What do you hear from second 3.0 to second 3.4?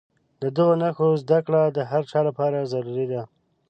ده.